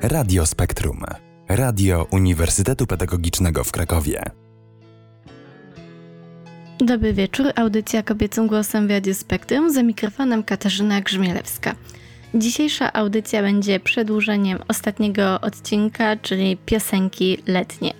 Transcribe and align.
Radio 0.00 0.46
Spektrum. 0.46 1.04
Radio 1.48 2.06
Uniwersytetu 2.10 2.86
Pedagogicznego 2.86 3.64
w 3.64 3.72
Krakowie. 3.72 4.22
Dobry 6.78 7.12
wieczór, 7.12 7.46
audycja 7.56 8.02
kobiecym 8.02 8.46
głosem 8.46 8.86
w 8.86 8.90
Radio 8.90 9.14
Spektrum, 9.14 9.72
za 9.72 9.82
mikrofonem 9.82 10.42
Katarzyna 10.42 11.00
Grzmielewska. 11.00 11.74
Dzisiejsza 12.34 12.92
audycja 12.92 13.42
będzie 13.42 13.80
przedłużeniem 13.80 14.58
ostatniego 14.68 15.40
odcinka, 15.40 16.16
czyli 16.16 16.56
piosenki 16.56 17.38
letnie. 17.46 17.94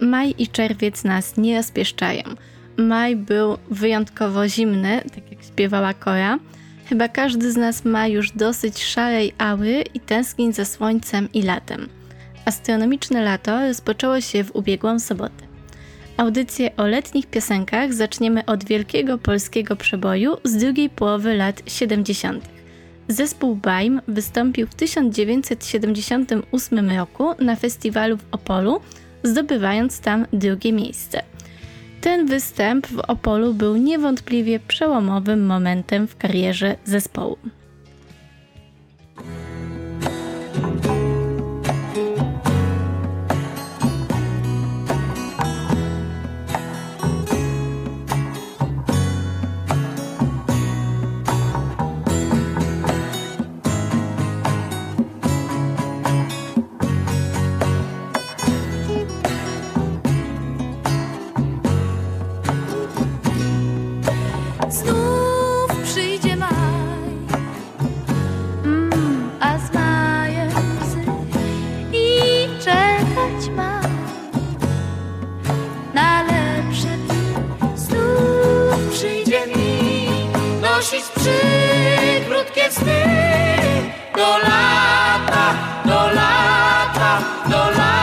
Maj 0.00 0.34
i 0.38 0.48
czerwiec 0.48 1.04
nas 1.04 1.36
nie 1.36 1.56
rozpieszczają. 1.56 2.22
Maj 2.76 3.16
był 3.16 3.56
wyjątkowo 3.70 4.48
zimny, 4.48 5.02
tak 5.14 5.30
jak 5.32 5.42
śpiewała 5.42 5.94
Kora. 5.94 6.38
Chyba 6.88 7.08
każdy 7.08 7.52
z 7.52 7.56
nas 7.56 7.84
ma 7.84 8.06
już 8.06 8.30
dosyć 8.30 8.84
szarej 8.84 9.32
ały 9.38 9.84
i 9.94 10.00
tęskni 10.00 10.52
za 10.52 10.64
słońcem 10.64 11.28
i 11.32 11.42
latem. 11.42 11.88
Astronomiczne 12.44 13.22
lato 13.22 13.66
rozpoczęło 13.66 14.20
się 14.20 14.44
w 14.44 14.56
ubiegłą 14.56 15.00
sobotę. 15.00 15.46
Audycję 16.16 16.76
o 16.76 16.86
letnich 16.86 17.26
piosenkach 17.26 17.94
zaczniemy 17.94 18.44
od 18.44 18.64
wielkiego 18.64 19.18
polskiego 19.18 19.76
przeboju 19.76 20.36
z 20.44 20.56
drugiej 20.56 20.90
połowy 20.90 21.34
lat 21.34 21.62
70. 21.66 22.48
Zespół 23.08 23.56
Baim 23.56 24.00
wystąpił 24.08 24.66
w 24.66 24.74
1978 24.74 26.90
roku 26.90 27.34
na 27.38 27.56
festiwalu 27.56 28.16
w 28.16 28.24
Opolu, 28.32 28.80
zdobywając 29.22 30.00
tam 30.00 30.26
drugie 30.32 30.72
miejsce. 30.72 31.22
Ten 32.06 32.26
występ 32.26 32.86
w 32.86 33.00
Opolu 33.00 33.54
był 33.54 33.76
niewątpliwie 33.76 34.60
przełomowym 34.60 35.46
momentem 35.46 36.06
w 36.06 36.16
karierze 36.16 36.76
zespołu. 36.84 37.38
zgłosić 80.86 81.10
przy 81.10 81.40
krótkie 82.28 82.72
sny 82.72 83.02
do 84.16 84.38
lata, 84.38 85.54
do 85.84 86.10
lata, 86.14 87.22
do 87.48 87.70
lata. 87.70 87.96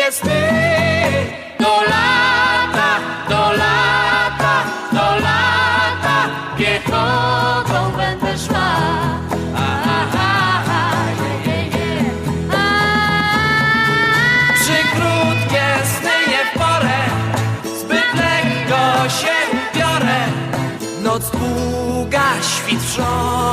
que 0.00 0.06
esté 0.06 1.56
do 1.58 1.74
lata, 1.92 2.90
do 3.28 3.42
lata, 3.62 4.54
do 4.96 5.08
lata, 5.26 6.18
que 6.56 6.80
będę 7.96 8.38
szła. 8.38 8.70
Przy 14.54 14.78
krótkie 14.94 15.66
sny 15.92 16.16
w 16.46 16.58
porę, 16.58 17.00
zbyt 17.80 18.10
lekko 18.14 19.08
się 19.20 19.36
ubiorę, 19.52 20.20
noc 21.02 21.30
długa, 21.30 22.24
świt 22.42 22.78
wrząt. 22.78 23.49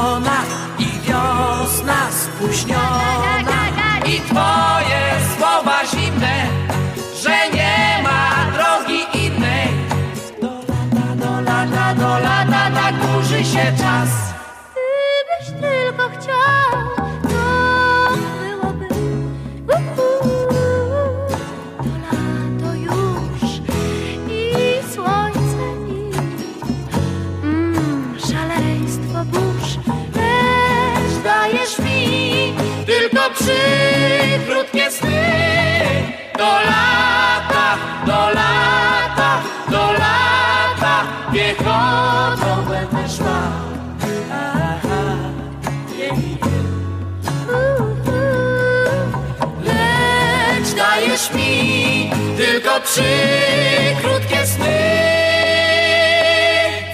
Trzy 52.98 54.02
krótkie 54.02 54.46
sny. 54.46 54.80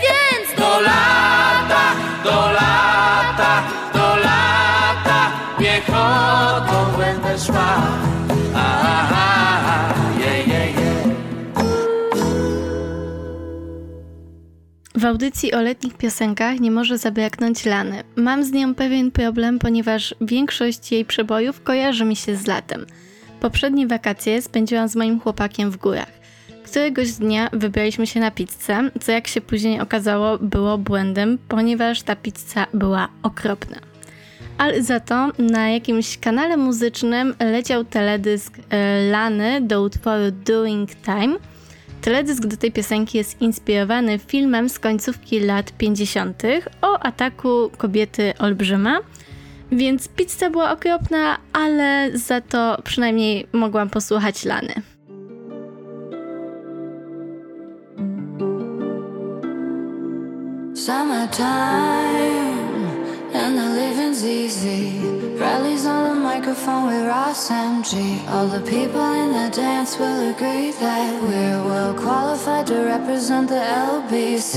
Więc 0.04 0.60
do 0.60 0.80
lata, 0.80 1.86
do 2.24 2.52
lata, 2.52 3.64
do 3.94 4.16
lata, 4.16 5.32
piechotą 5.60 6.98
będę 6.98 7.40
szła. 7.46 8.04
W 14.96 15.06
audycji 15.06 15.54
o 15.54 15.62
letnich 15.62 15.98
piosenkach 15.98 16.60
nie 16.60 16.72
może 16.72 16.98
zabraknąć 16.98 17.66
Lany. 17.66 18.04
Mam 18.16 18.44
z 18.44 18.52
nią 18.52 18.76
pewien 18.76 19.12
problem, 19.12 19.60
ponieważ 19.60 20.16
większość 20.22 20.92
jej 20.92 21.06
przebojów 21.06 21.64
kojarzy 21.64 22.06
mi 22.06 22.16
się 22.16 22.36
z 22.36 22.48
latem. 22.48 22.86
Poprzednie 23.44 23.88
wakacje 23.88 24.42
spędziłam 24.42 24.88
z 24.88 24.96
moim 24.96 25.20
chłopakiem 25.20 25.72
w 25.72 25.78
górach. 25.78 26.12
Któregoś 26.66 27.12
dnia 27.12 27.50
wybraliśmy 27.54 28.08
się 28.08 28.20
na 28.20 28.32
pizzę, 28.32 28.90
co 29.02 29.12
jak 29.12 29.28
się 29.28 29.42
później 29.42 29.80
okazało 29.80 30.38
było 30.38 30.78
błędem, 30.78 31.38
ponieważ 31.48 32.02
ta 32.02 32.16
pizza 32.16 32.68
była 32.74 33.10
okropna. 33.24 33.78
Ale 34.58 34.84
za 34.84 35.00
to 35.00 35.32
na 35.40 35.70
jakimś 35.70 36.18
kanale 36.18 36.58
muzycznym 36.58 37.36
leciał 37.40 37.86
teledysk 37.86 38.54
e, 38.70 39.02
Lany 39.12 39.62
do 39.62 39.82
utworu 39.82 40.32
Doing 40.32 40.90
Time. 40.96 41.36
Teledysk 42.02 42.46
do 42.46 42.58
tej 42.58 42.72
piosenki 42.72 43.18
jest 43.18 43.42
inspirowany 43.42 44.20
filmem 44.20 44.70
z 44.70 44.80
końcówki 44.80 45.40
lat 45.40 45.72
50. 45.72 46.44
o 46.82 47.00
ataku 47.00 47.72
kobiety 47.78 48.34
olbrzyma– 48.40 49.00
więc 49.76 50.08
pizza 50.08 50.50
była 50.50 50.72
okropna, 50.72 51.38
ale 51.54 52.10
za 52.14 52.42
to 52.42 52.78
przynajmniej 52.84 53.48
mogłam 53.54 53.90
posłuchać 53.90 54.46
Lany. 54.46 54.74
Summertime 60.76 62.63
and 63.34 63.58
the 63.58 63.70
living's 63.82 64.24
easy. 64.24 65.00
Rallies 65.38 65.86
on 65.86 66.10
the 66.10 66.16
microphone 66.16 66.88
with 66.88 67.08
Ross 67.08 67.50
MG. 67.50 67.94
All 68.30 68.48
the 68.48 68.62
people 68.62 69.12
in 69.14 69.32
the 69.32 69.50
dance 69.56 69.98
will 69.98 70.30
agree 70.30 70.72
that 70.72 71.22
we're 71.24 71.64
well 71.70 71.94
qualified 71.96 72.68
to 72.68 72.76
represent 72.86 73.50
the 73.50 73.64
LBC. 73.90 74.56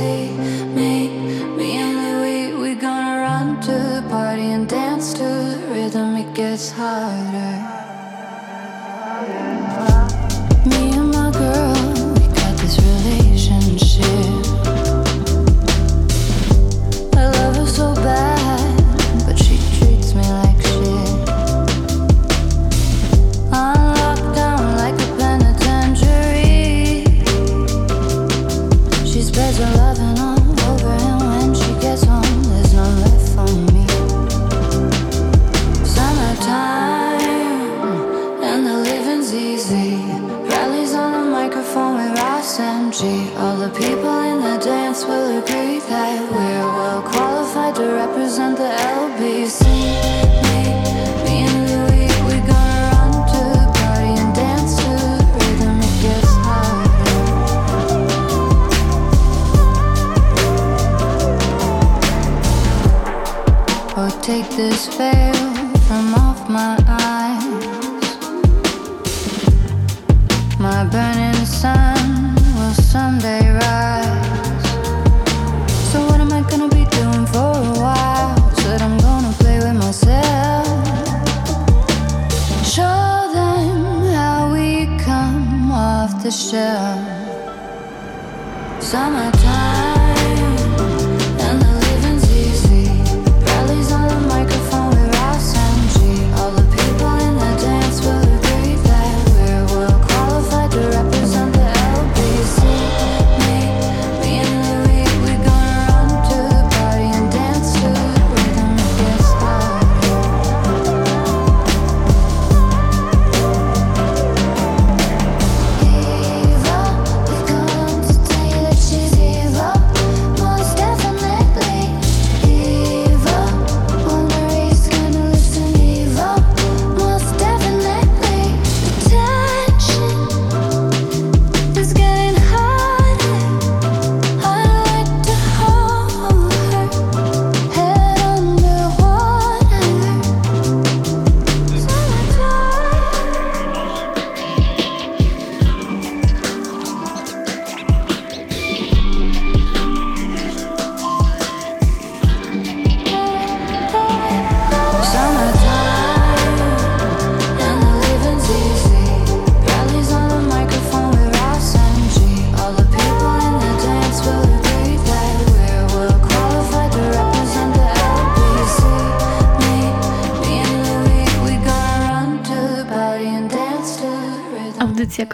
Me, 0.75 1.08
me 1.56 1.78
and 1.78 1.96
Louis, 2.05 2.52
we 2.62 2.75
gonna 2.75 3.20
run 3.20 3.61
to 3.62 3.73
the 3.73 4.05
party 4.11 4.49
and 4.56 4.69
dance 4.69 5.14
to 5.14 5.25
the 5.25 5.58
rhythm. 5.73 6.17
It 6.17 6.34
gets 6.34 6.70
harder. 6.70 7.55
Me 9.28 9.65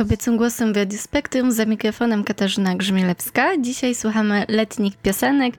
kobiecym 0.02 0.36
głosem 0.36 0.72
w 0.72 0.76
Radiu 0.76 0.98
Spektrum 0.98 1.52
za 1.52 1.64
mikrofonem 1.64 2.24
Katarzyna 2.24 2.74
Grzmielewska. 2.74 3.56
Dzisiaj 3.60 3.94
słuchamy 3.94 4.44
letnich 4.48 4.96
piosenek, 4.96 5.54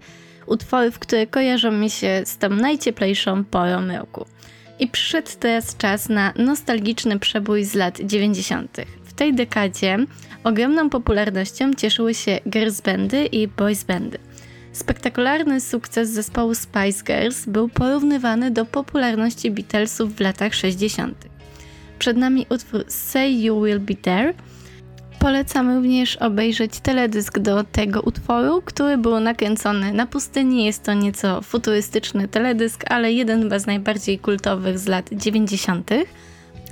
utworów, 0.45 0.99
które 0.99 1.27
kojarzą 1.27 1.71
mi 1.71 1.89
się 1.89 2.21
z 2.25 2.37
tą 2.37 2.49
najcieplejszą 2.49 3.43
porą 3.43 3.87
roku. 3.87 4.25
I 4.79 4.87
przyszedł 4.87 5.29
teraz 5.39 5.77
czas 5.77 6.09
na 6.09 6.33
nostalgiczny 6.35 7.19
przebój 7.19 7.63
z 7.63 7.73
lat 7.73 7.99
90. 8.01 8.77
W 9.03 9.13
tej 9.13 9.33
dekadzie 9.33 9.97
ogromną 10.43 10.89
popularnością 10.89 11.73
cieszyły 11.73 12.13
się 12.13 12.39
girls 12.49 12.81
bandy 12.81 13.25
i 13.25 13.47
boys 13.47 13.83
bandy. 13.83 14.17
Spektakularny 14.73 15.61
sukces 15.61 16.09
zespołu 16.09 16.55
Spice 16.55 17.03
Girls 17.03 17.45
był 17.45 17.69
porównywany 17.69 18.51
do 18.51 18.65
popularności 18.65 19.51
Beatlesów 19.51 20.15
w 20.15 20.19
latach 20.19 20.53
60. 20.53 21.32
Przed 22.03 22.17
nami 22.17 22.45
utwór 22.49 22.83
Say 22.87 23.41
You 23.41 23.63
Will 23.63 23.79
Be 23.79 23.95
There. 23.95 24.33
Polecam 25.19 25.75
również 25.75 26.15
obejrzeć 26.15 26.79
teledysk 26.79 27.39
do 27.39 27.63
tego 27.63 28.01
utworu, 28.01 28.61
który 28.61 28.97
był 28.97 29.19
nakręcony 29.19 29.93
na 29.93 30.05
pustyni. 30.05 30.65
Jest 30.65 30.83
to 30.83 30.93
nieco 30.93 31.41
futurystyczny 31.41 32.27
teledysk, 32.27 32.83
ale 32.91 33.11
jeden 33.11 33.59
z 33.59 33.65
najbardziej 33.65 34.19
kultowych 34.19 34.79
z 34.79 34.87
lat 34.87 35.09
90. 35.11 35.91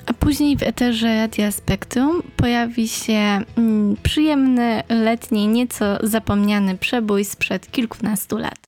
A 0.05 0.13
później 0.13 0.57
w 0.57 0.63
eterze 0.63 1.15
Radia 1.15 1.51
Spektrum 1.51 2.23
pojawi 2.35 2.87
się 2.87 3.41
mm, 3.57 3.95
przyjemny, 4.03 4.83
letni, 4.89 5.47
nieco 5.47 5.97
zapomniany 6.03 6.77
przebój 6.77 7.25
sprzed 7.25 7.71
kilkunastu 7.71 8.37
lat. 8.37 8.59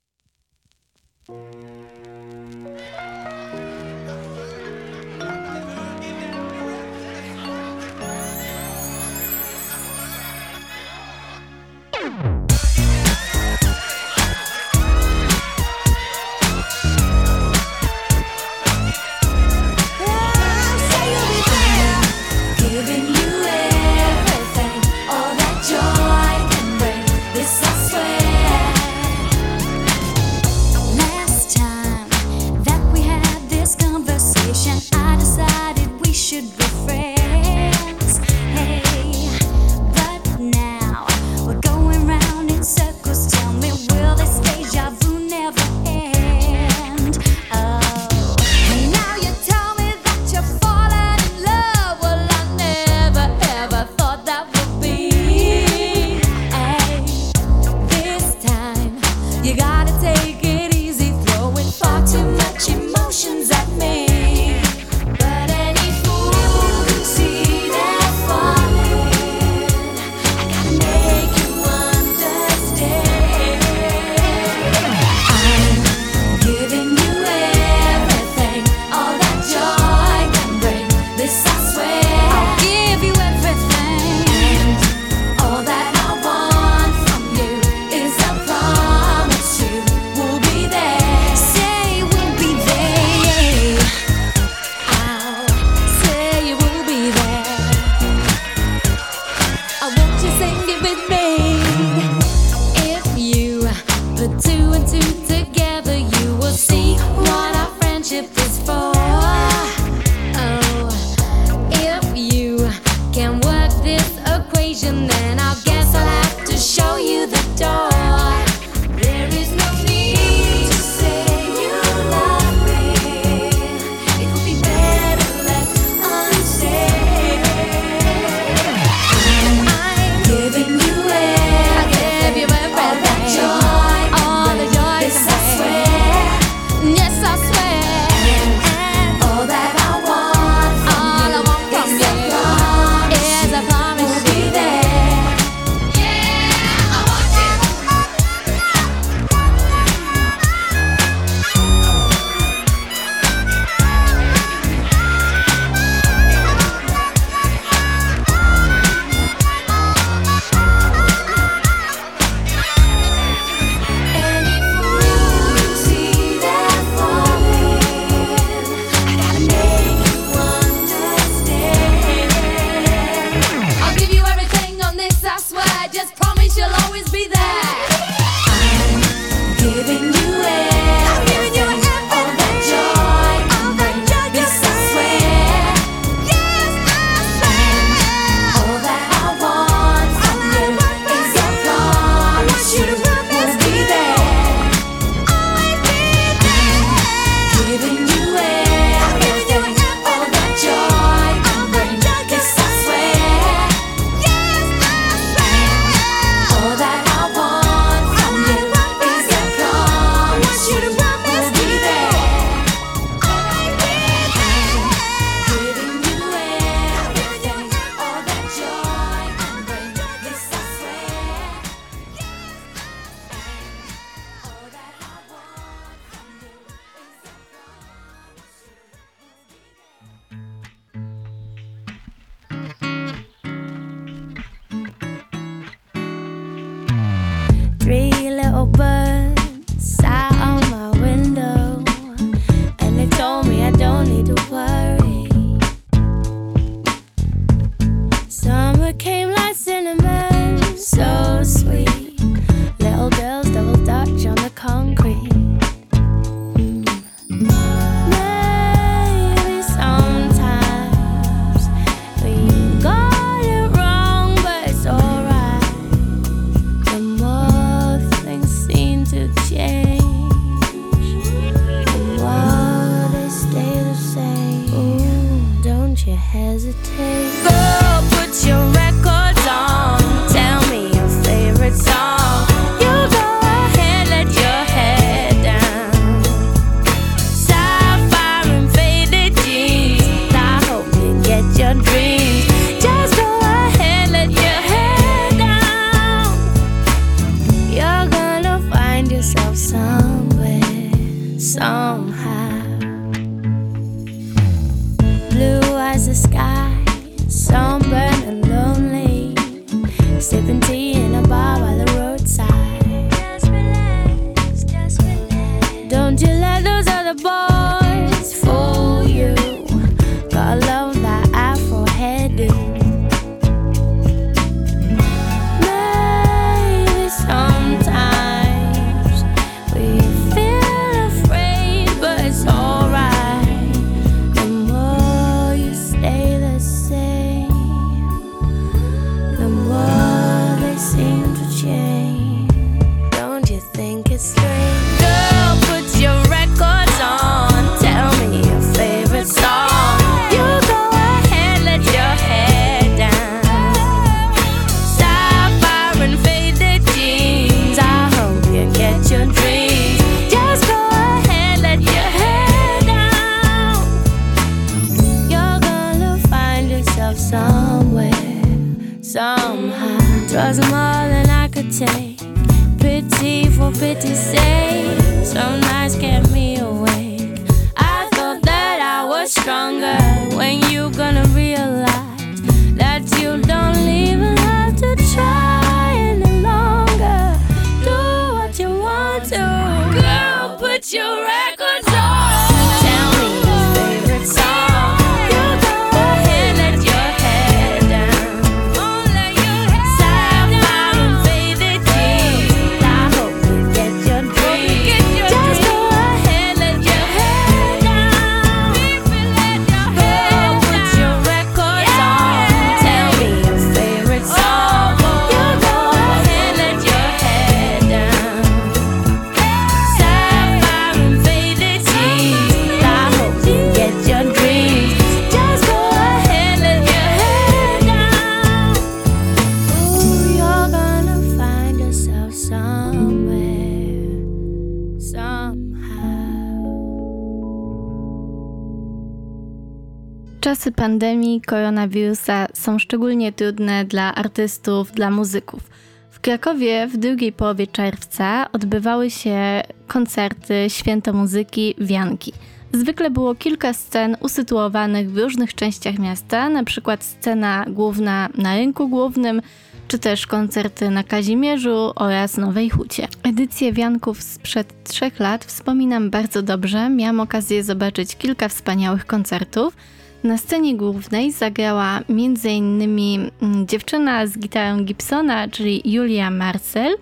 Koronawirusa 441.84 442.48
są 442.54 442.80
szczególnie 442.80 443.32
trudne 443.32 443.86
dla 443.86 444.16
artystów, 444.16 444.92
dla 444.92 445.10
muzyków. 445.10 445.70
W 446.12 446.20
Krakowie 446.20 446.88
w 446.88 446.98
drugiej 446.98 447.32
połowie 447.32 447.68
czerwca 447.68 448.52
odbywały 448.52 449.10
się 449.10 449.64
koncerty 449.88 450.66
Święto 450.68 451.14
Muzyki 451.14 451.76
Wianki. 451.78 452.34
Zwykle 452.74 453.10
było 453.10 453.36
kilka 453.36 453.74
scen 453.74 454.18
usytuowanych 454.20 455.12
w 455.12 455.18
różnych 455.18 455.54
częściach 455.56 456.00
miasta, 456.00 456.50
na 456.50 456.64
przykład 456.64 457.04
scena 457.04 457.66
główna 457.68 458.30
na 458.38 458.56
rynku 458.56 458.90
głównym, 458.90 459.42
czy 459.88 460.00
też 460.00 460.28
koncerty 460.28 460.90
na 460.90 461.04
Kazimierzu 461.04 461.92
oraz 461.96 462.38
Nowej 462.38 462.70
Hucie. 462.70 463.08
Edycję 463.24 463.74
Wianków 463.74 464.24
sprzed 464.24 464.84
trzech 464.84 465.20
lat 465.20 465.46
wspominam 465.46 466.10
bardzo 466.10 466.42
dobrze. 466.42 466.90
Miałam 466.90 467.20
okazję 467.20 467.64
zobaczyć 467.64 468.16
kilka 468.16 468.50
wspaniałych 468.50 469.06
koncertów. 469.06 469.76
Na 470.24 470.38
scenie 470.38 470.76
głównej 470.76 471.32
zagrała 471.32 472.00
m.in. 472.10 473.32
dziewczyna 473.66 474.28
z 474.28 474.38
gitarą 474.38 474.84
Gibsona, 474.84 475.48
czyli 475.48 475.82
Julia 475.86 476.30
Marcel. 476.30 476.96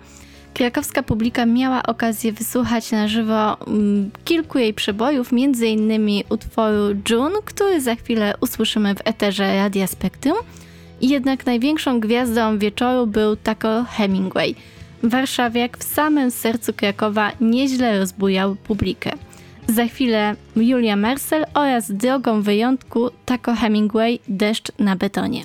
Krakowska 0.54 1.02
publika 1.02 1.46
miała 1.46 1.82
okazję 1.82 2.32
wysłuchać 2.32 2.92
na 2.92 3.08
żywo 3.08 3.66
mm, 3.66 4.10
kilku 4.24 4.58
jej 4.58 4.74
przebojów, 4.74 5.32
m.in. 5.32 6.22
utworu 6.28 6.94
June, 7.10 7.34
który 7.44 7.80
za 7.80 7.94
chwilę 7.94 8.34
usłyszymy 8.40 8.94
w 8.94 9.00
eterze 9.04 9.56
Radia 9.56 9.86
Spektrum. 9.86 10.36
Jednak 11.00 11.46
największą 11.46 12.00
gwiazdą 12.00 12.58
wieczoru 12.58 13.06
był 13.06 13.36
Taco 13.36 13.84
Hemingway. 13.90 14.54
Warszawiak 15.02 15.78
w 15.78 15.82
samym 15.82 16.30
sercu 16.30 16.72
Krakowa 16.72 17.32
nieźle 17.40 17.98
rozbujał 17.98 18.56
publikę. 18.56 19.12
Za 19.68 19.86
chwilę 19.86 20.36
Julia 20.56 20.96
Mercel 20.96 21.44
oraz 21.54 21.92
drogą 21.92 22.42
wyjątku 22.42 23.10
Taco 23.24 23.54
Hemingway 23.54 24.18
Deszcz 24.28 24.72
na 24.78 24.96
betonie. 24.96 25.42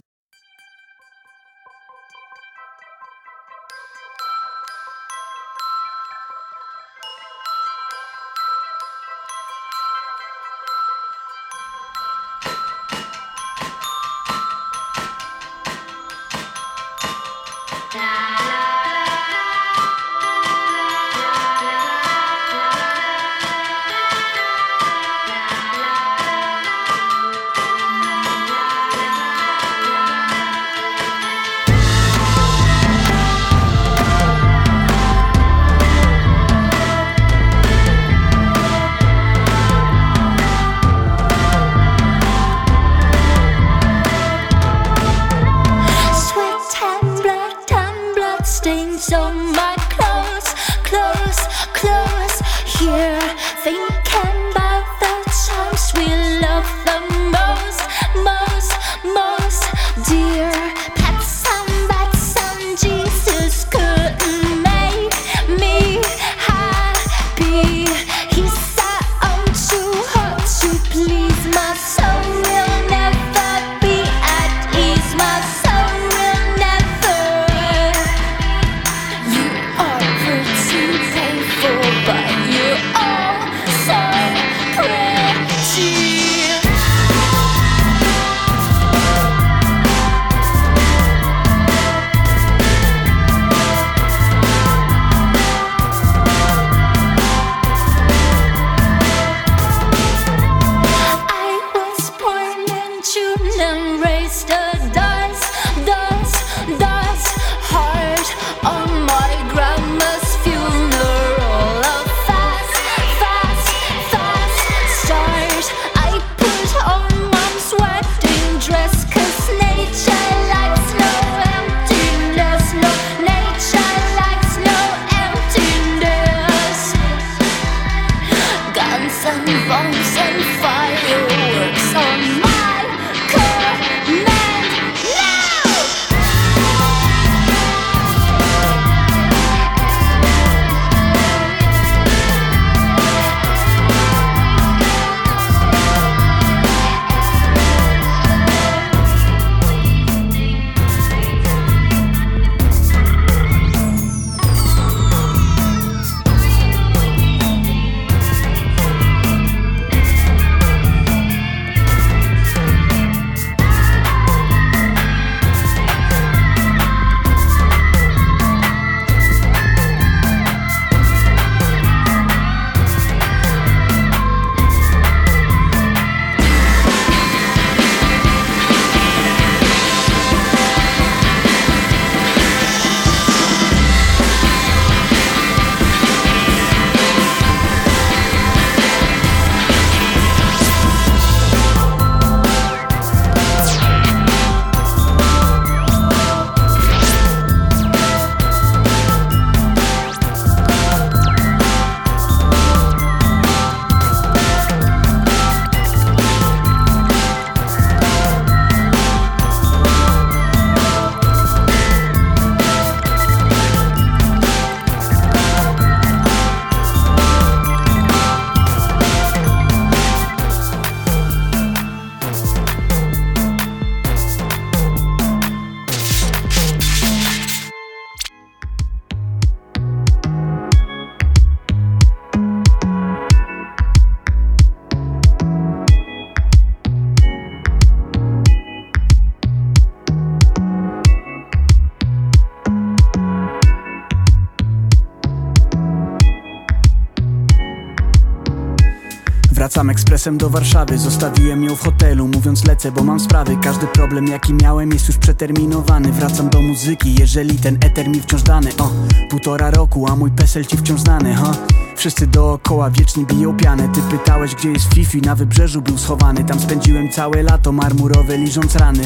Ekspresem 249.89 250.37
do 250.37 250.49
Warszawy 250.49 250.97
Zostawiłem 250.97 251.63
ją 251.63 251.75
w 251.75 251.81
hotelu 251.81 252.27
Mówiąc 252.27 252.65
lecę, 252.65 252.91
bo 252.91 253.03
mam 253.03 253.19
sprawy. 253.19 253.57
Każdy 253.63 253.87
problem 253.87 254.27
jaki 254.27 254.53
miałem 254.53 254.91
jest 254.91 255.07
już 255.07 255.17
przeterminowany. 255.17 256.11
Wracam 256.11 256.49
do 256.49 256.61
muzyki, 256.61 257.15
jeżeli 257.19 257.59
ten 257.59 257.77
eter 257.81 258.09
mi 258.09 258.21
wciąż 258.21 258.41
dany. 258.41 258.69
O, 258.79 258.91
półtora 259.29 259.71
roku, 259.71 260.07
a 260.11 260.15
mój 260.15 260.31
PESEL 260.31 260.65
ci 260.65 260.77
wciąż 260.77 261.01
znany, 261.01 261.35
ha? 261.35 261.51
Wszyscy 261.95 262.27
dookoła 262.27 262.89
wieczni 262.89 263.25
biją 263.25 263.57
pianę 263.57 263.89
Ty 263.93 264.01
pytałeś 264.01 264.55
gdzie 264.55 264.71
jest 264.71 264.93
Fifi, 264.93 265.21
na 265.21 265.35
wybrzeżu 265.35 265.81
był 265.81 265.97
schowany. 265.97 266.43
Tam 266.43 266.59
spędziłem 266.59 267.09
całe 267.09 267.43
lato 267.43 267.71
marmurowe 267.71 268.37
liżąc 268.37 268.75
rany 268.75 269.03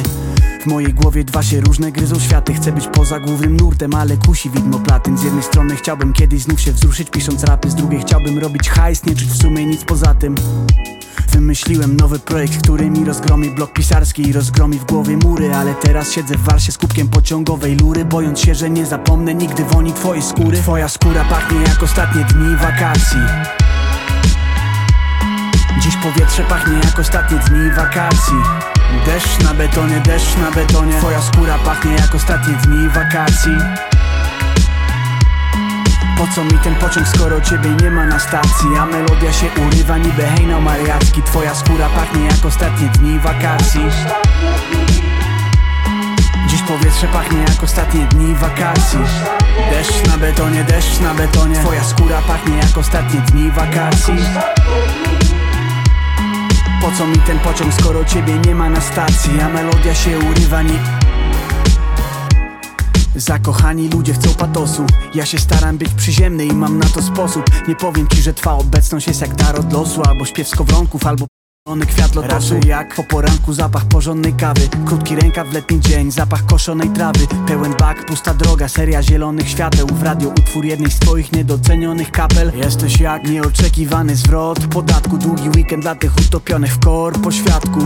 w 0.61 0.65
mojej 0.65 0.93
głowie 0.93 1.23
dwa 1.23 1.43
się 1.43 1.61
różne 1.61 1.91
gryzą 1.91 2.19
światy. 2.19 2.53
Chcę 2.53 2.71
być 2.71 2.87
poza 2.87 3.19
głównym 3.19 3.57
nurtem, 3.57 3.95
ale 3.95 4.17
kusi 4.17 4.49
widmo 4.49 4.79
platyn. 4.79 5.17
Z 5.17 5.23
jednej 5.23 5.43
strony 5.43 5.75
chciałbym 5.75 6.13
kiedyś 6.13 6.41
znów 6.41 6.61
się 6.61 6.71
wzruszyć 6.71 7.09
pisząc 7.09 7.43
rapy. 7.43 7.69
Z 7.69 7.75
drugiej 7.75 8.01
chciałbym 8.01 8.39
robić 8.39 8.69
hajs, 8.69 9.05
nie 9.05 9.15
czuć 9.15 9.27
w 9.27 9.41
sumie 9.41 9.65
nic 9.65 9.83
poza 9.83 10.13
tym. 10.13 10.35
Wymyśliłem 11.31 11.97
nowy 11.97 12.19
projekt, 12.19 12.63
który 12.63 12.89
mi 12.89 13.05
rozgromi 13.05 13.49
blok 13.49 13.73
pisarski 13.73 14.29
i 14.29 14.33
rozgromi 14.33 14.79
w 14.79 14.85
głowie 14.85 15.17
mury. 15.17 15.55
Ale 15.55 15.73
teraz 15.75 16.11
siedzę 16.11 16.37
w 16.37 16.41
warsie 16.41 16.71
z 16.71 16.77
kubkiem 16.77 17.07
pociągowej 17.07 17.75
lury 17.75 18.05
Bojąc 18.05 18.39
się, 18.39 18.55
że 18.55 18.69
nie 18.69 18.85
zapomnę 18.85 19.35
nigdy 19.35 19.63
woni 19.63 19.93
twojej 19.93 20.23
skóry. 20.23 20.57
Twoja 20.57 20.89
skóra 20.89 21.23
pachnie 21.23 21.61
jak 21.61 21.83
ostatnie 21.83 22.23
dni 22.23 22.55
wakacji. 22.55 23.19
Dziś 25.81 25.95
powietrze 25.95 26.43
pachnie 26.43 26.73
jak 26.73 26.99
ostatnie 26.99 27.37
dni 27.37 27.71
wakacji 27.75 28.70
Deszcz 29.05 29.43
na 29.43 29.53
betonie, 29.53 29.99
deszcz 29.99 30.37
na 30.37 30.51
betonie. 30.51 30.97
Twoja 30.97 31.21
skóra 31.21 31.57
pachnie 31.57 31.95
jak 31.95 32.15
ostatnie 32.15 32.53
dni 32.53 32.89
wakacji. 32.89 33.51
Po 36.17 36.27
co 36.35 36.43
mi 36.43 36.59
ten 36.63 36.75
pociąg, 36.75 37.07
skoro 37.07 37.41
ciebie 37.41 37.69
nie 37.69 37.91
ma 37.91 38.05
na 38.05 38.19
stacji? 38.19 38.67
A 38.79 38.85
melodia 38.85 39.33
się 39.33 39.47
urywa 39.67 39.97
niby 39.97 40.23
hejno 40.23 40.61
mariacki. 40.61 41.23
Twoja 41.23 41.55
skóra 41.55 41.89
pachnie 41.89 42.25
jak 42.25 42.45
ostatnie 42.45 42.87
dni 42.87 43.19
wakacji. 43.19 43.81
Dziś 46.47 46.61
powietrze 46.61 47.07
pachnie 47.07 47.39
jak 47.39 47.63
ostatnie 47.63 48.05
dni 48.05 48.35
wakacji. 48.35 48.99
Deszcz 49.71 50.07
na 50.07 50.17
betonie, 50.17 50.63
deszcz 50.63 50.99
na 50.99 51.13
betonie. 51.13 51.55
Twoja 51.55 51.83
skóra 51.83 52.21
pachnie 52.21 52.57
jak 52.57 52.77
ostatnie 52.77 53.19
dni 53.21 53.51
wakacji 53.51 54.15
po 56.81 56.91
co 56.97 57.07
mi 57.07 57.17
ten 57.17 57.39
pociąg, 57.39 57.73
skoro 57.73 58.05
ciebie 58.05 58.39
nie 58.45 58.55
ma 58.55 58.69
na 58.69 58.81
stacji? 58.81 59.41
A 59.41 59.49
melodia 59.49 59.95
się 59.95 60.19
urywa 60.19 60.61
nie... 60.61 60.79
Zakochani 63.15 63.89
ludzie 63.89 64.13
chcą 64.13 64.33
patosu. 64.33 64.85
Ja 65.15 65.25
się 65.25 65.39
staram 65.39 65.77
być 65.77 65.93
przyziemny 65.93 66.45
i 66.45 66.53
mam 66.53 66.77
na 66.77 66.85
to 66.85 67.01
sposób. 67.01 67.43
Nie 67.67 67.75
powiem 67.75 68.07
ci, 68.07 68.21
że 68.21 68.33
twa 68.33 68.53
obecność 68.53 69.07
jest 69.07 69.21
jak 69.21 69.35
dar 69.35 69.59
od 69.59 69.73
losu 69.73 70.01
Albo 70.03 70.25
śpiew 70.25 70.47
skowronków, 70.47 71.05
albo 71.05 71.25
One 71.65 71.85
kwiat 71.85 72.15
lotosu 72.15 72.55
jak 72.65 72.95
po 72.95 73.03
poranku 73.03 73.53
zapach 73.53 73.85
porządnej 73.85 74.33
kawy. 74.33 74.61
Krótki 74.85 75.15
rękaw 75.15 75.47
w 75.47 75.53
letni 75.53 75.79
dzień, 75.79 76.11
zapach 76.11 76.45
koszonej 76.45 76.89
trawy. 76.89 77.27
Pełen 77.47 77.73
bak, 77.79 78.05
pusta 78.05 78.33
droga, 78.33 78.67
seria 78.67 79.03
zielonych 79.03 79.49
świateł. 79.49 79.87
W 79.87 80.03
radio 80.03 80.29
utwór 80.29 80.65
jednej 80.65 80.91
z 80.91 80.99
twoich 80.99 81.31
niedocenionych 81.31 82.11
kapel. 82.11 82.51
Jesteś 82.55 82.99
jak 82.99 83.29
nieoczekiwany 83.29 84.15
zwrot 84.15 84.67
podatku. 84.67 85.17
Długi 85.17 85.49
weekend 85.49 85.83
dla 85.83 85.95
tych 85.95 86.17
utopionych 86.17 86.73
w 86.73 86.79
kor 86.79 87.21
po 87.21 87.31
świadku 87.31 87.79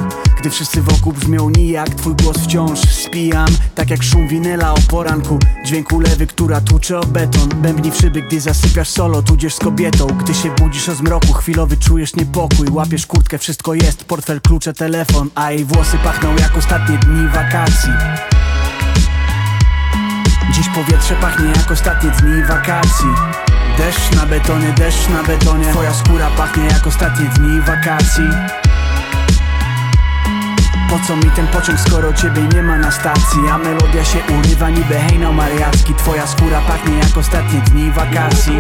Gdy 0.46 0.50
wszyscy 0.50 0.82
wokół 0.82 1.14
brzmią 1.14 1.50
nijak, 1.50 1.90
twój 1.90 2.16
głos 2.16 2.38
wciąż 2.38 2.80
spijam. 2.80 3.48
Tak 3.76 3.90
jak 3.90 4.04
szum 4.04 4.28
winyla 4.28 4.74
o 4.74 4.78
poranku. 4.90 5.40
Dźwięk 5.66 5.92
ulewy, 5.92 6.28
która 6.28 6.62
tłucze 6.62 7.00
o 7.00 7.06
beton. 7.06 7.50
Bębni 7.50 7.92
w 7.92 7.96
szyby, 7.96 8.22
gdy 8.22 8.42
zasypiasz 8.42 8.90
solo, 8.90 9.22
tudzież 9.22 9.56
z 9.56 9.60
kobietą. 9.60 10.08
Gdy 10.08 10.34
się 10.34 10.56
budzisz 10.56 10.90
o 10.90 10.96
zmroku, 10.96 11.34
chwilowy 11.34 11.78
czujesz 11.78 12.16
niepokój. 12.16 12.68
Łapiesz 12.72 13.06
kurtkę, 13.06 13.38
wszystko 13.38 13.65
jest, 13.74 14.06
portfel, 14.06 14.42
klucze, 14.42 14.74
telefon 14.74 15.30
A 15.36 15.52
jej 15.52 15.66
włosy 15.66 15.98
pachną 15.98 16.36
jak 16.36 16.58
ostatnie 16.58 16.98
dni 16.98 17.28
wakacji. 17.28 17.94
Dziś 20.52 20.70
powietrze 20.70 21.16
pachnie 21.16 21.48
jak 21.48 21.72
ostatnie 21.72 22.10
dni 22.10 22.44
wakacji. 22.44 23.08
Deszcz 23.78 24.16
na 24.16 24.26
betonie, 24.26 24.74
deszcz 24.78 25.10
na 25.10 25.24
betonie. 25.24 25.72
Twoja 25.72 25.94
skóra 25.94 26.30
pachnie 26.38 26.66
jak 26.66 26.88
ostatnie 26.88 27.26
dni 27.26 27.62
wakacji. 27.62 28.24
Po 30.90 31.00
co 31.08 31.16
mi 31.16 31.32
ten 31.36 31.48
pociąg, 31.48 31.80
skoro 31.80 32.14
ciebie 32.14 32.42
nie 32.54 32.64
ma 32.64 32.78
na 32.78 32.92
stacji? 32.92 33.40
A 33.52 33.58
melodia 33.58 34.06
się 34.06 34.20
urywa 34.40 34.70
niby 34.70 34.94
hejno 34.94 35.34
mariacki. 35.34 35.94
Twoja 35.94 36.28
skóra 36.28 36.62
pachnie 36.62 36.98
jak 36.98 37.18
ostatnie 37.18 37.60
dni 37.60 37.92
wakacji 37.92 38.56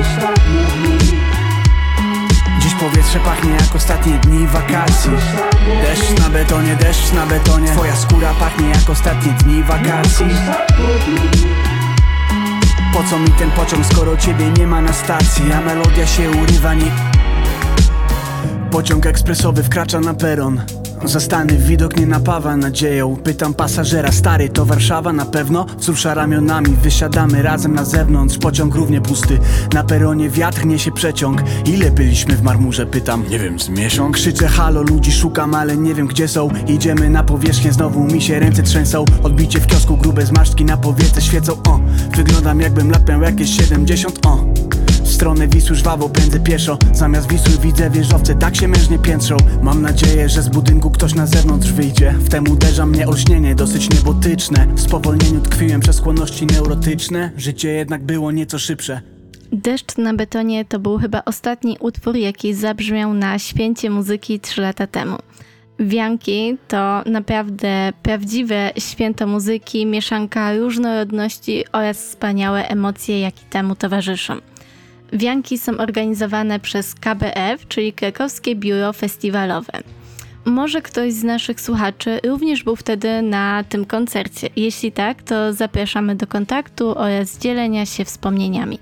Dziś 2.65 2.73
powietrze 2.75 3.19
pachnie 3.19 3.51
jak 3.51 3.75
ostatnie 3.75 4.13
dni 4.13 4.47
wakacji. 4.47 5.11
Deszcz 5.81 6.19
na 6.19 6.29
betonie, 6.29 6.75
deszcz 6.75 7.13
na 7.13 7.25
betonie. 7.25 7.67
Twoja 7.67 7.95
skóra 7.95 8.33
pachnie 8.33 8.69
jak 8.69 8.89
ostatnie 8.89 9.31
dni 9.31 9.63
wakacji. 9.63 10.25
Po 12.93 13.03
co 13.09 13.19
mi 13.19 13.29
ten 13.29 13.51
pociąg, 13.51 13.85
skoro 13.85 14.17
ciebie 14.17 14.51
nie 14.57 14.67
ma 14.67 14.81
na 14.81 14.93
stacji? 14.93 15.53
A 15.53 15.61
melodia 15.61 16.07
się 16.07 16.31
urywa 16.31 16.73
nie... 16.73 16.91
Pociąg 18.71 19.05
ekspresowy 19.05 19.63
wkracza 19.63 19.99
na 19.99 20.13
peron 20.13 20.61
Zastany 21.07 21.57
widok 21.57 21.97
nie 21.99 22.05
napawa 22.05 22.57
nadzieją. 22.57 23.15
Pytam 23.15 23.53
pasażera, 23.53 24.11
stary 24.11 24.49
to 24.49 24.65
Warszawa 24.65 25.13
na 25.13 25.25
pewno? 25.25 25.65
Wzrusza 25.77 26.13
ramionami, 26.13 26.75
wysiadamy 26.83 27.41
razem 27.41 27.73
na 27.73 27.85
zewnątrz 27.85 28.37
Pociąg 28.37 28.75
równie 28.75 29.01
pusty, 29.01 29.39
na 29.73 29.83
peronie 29.83 30.29
wiatr 30.29 30.65
niesie 30.65 30.91
przeciąg. 30.91 31.43
Ile 31.65 31.91
byliśmy 31.91 32.35
w 32.35 32.41
marmurze, 32.41 32.85
pytam. 32.85 33.23
Nie 33.29 33.39
wiem, 33.39 33.59
z 33.59 33.69
miesiąc? 33.69 34.15
Krzyczę 34.15 34.47
halo, 34.47 34.81
ludzi 34.81 35.11
szukam, 35.11 35.53
ale 35.53 35.77
nie 35.77 35.93
wiem 35.93 36.07
gdzie 36.07 36.27
są. 36.27 36.49
Idziemy 36.67 37.09
na 37.09 37.23
powierzchnię, 37.23 37.73
znowu 37.73 38.03
mi 38.03 38.21
się 38.21 38.39
ręce 38.39 38.63
trzęsą. 38.63 39.05
Odbicie 39.23 39.59
w 39.59 39.67
kiosku, 39.67 39.97
grube 39.97 40.25
zmarszczki 40.25 40.65
na 40.65 40.77
powiece 40.77 41.21
świecą. 41.21 41.53
O, 41.67 41.79
wyglądam 42.15 42.59
jakbym 42.59 42.91
lat 42.91 43.09
miał 43.09 43.21
jakieś 43.21 43.57
70 43.57 44.25
O, 44.25 44.44
w 45.05 45.11
stronę 45.11 45.47
Wisły 45.47 45.75
żwawo 45.75 46.09
pędzę 46.09 46.39
pieszo. 46.39 46.77
Zamiast 46.93 47.31
Wisły 47.31 47.57
widzę 47.61 47.89
wieżowce, 47.89 48.35
tak 48.35 48.55
się 48.55 48.67
mężnie 48.67 48.99
piętrzą. 48.99 49.37
Mam 49.61 49.81
nadzieję, 49.81 50.29
że 50.29 50.41
z 50.41 50.49
budynku 50.49 50.91
ktoś 50.91 51.13
na 51.13 51.25
zewnątrz 51.25 51.71
wyjdzie. 51.71 52.13
Wtem 52.25 52.43
uderza 52.51 52.85
mnie 52.85 53.07
olśnienie, 53.07 53.55
dosyć 53.55 53.89
niebotyczne. 53.89 54.67
W 54.75 54.81
spowolnieniu 54.81 55.41
tkwiłem 55.41 55.81
przez 55.81 55.95
skłonności 55.95 56.45
neurotyczne. 56.45 57.31
Życie 57.37 57.69
jednak 57.69 58.03
było 58.03 58.31
nieco 58.31 58.59
szybsze. 58.59 59.01
Deszcz 59.51 59.97
na 59.97 60.13
betonie 60.13 60.65
to 60.65 60.79
był 60.79 60.97
chyba 60.97 61.21
ostatni 61.25 61.77
utwór, 61.79 62.15
jaki 62.15 62.53
zabrzmiał 62.53 63.13
na 63.13 63.39
święcie 63.39 63.89
muzyki 63.89 64.39
3 64.39 64.61
lata 64.61 64.87
temu. 64.87 65.17
Wianki 65.79 66.57
to 66.67 67.03
naprawdę 67.05 67.93
prawdziwe 68.03 68.71
święto 68.79 69.27
muzyki, 69.27 69.85
mieszanka 69.85 70.57
różnorodności 70.57 71.63
oraz 71.71 71.97
wspaniałe 71.97 72.67
emocje, 72.67 73.19
jakie 73.19 73.41
temu 73.49 73.75
towarzyszą. 73.75 74.33
Wianki 75.13 75.57
są 75.57 75.77
organizowane 75.77 76.59
przez 76.59 76.95
KBF, 76.95 77.67
czyli 77.67 77.93
Krakowskie 77.93 78.55
Biuro 78.55 78.93
Festiwalowe. 78.93 79.73
Może 80.45 80.81
ktoś 80.81 81.13
z 81.13 81.23
naszych 81.23 81.61
słuchaczy 81.61 82.19
również 82.27 82.63
był 82.63 82.75
wtedy 82.75 83.21
na 83.21 83.63
tym 83.69 83.85
koncercie. 83.85 84.49
Jeśli 84.55 84.91
tak, 84.91 85.23
to 85.23 85.53
zapraszamy 85.53 86.15
do 86.15 86.27
kontaktu 86.27 86.97
oraz 86.97 87.37
dzielenia 87.37 87.85
się 87.85 88.05
wspomnieniami. 88.05 88.79